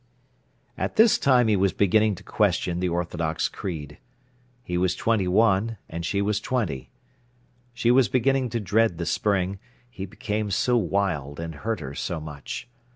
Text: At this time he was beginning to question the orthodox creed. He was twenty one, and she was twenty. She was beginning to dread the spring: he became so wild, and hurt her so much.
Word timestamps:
At 0.79 0.95
this 0.95 1.19
time 1.19 1.47
he 1.47 1.55
was 1.55 1.73
beginning 1.73 2.15
to 2.15 2.23
question 2.23 2.79
the 2.79 2.89
orthodox 2.89 3.47
creed. 3.47 3.99
He 4.63 4.75
was 4.75 4.95
twenty 4.95 5.27
one, 5.27 5.77
and 5.87 6.03
she 6.03 6.23
was 6.23 6.39
twenty. 6.41 6.89
She 7.75 7.91
was 7.91 8.09
beginning 8.09 8.49
to 8.49 8.59
dread 8.59 8.97
the 8.97 9.05
spring: 9.05 9.59
he 9.91 10.07
became 10.07 10.49
so 10.49 10.75
wild, 10.75 11.39
and 11.39 11.53
hurt 11.53 11.81
her 11.81 11.93
so 11.93 12.19
much. 12.19 12.67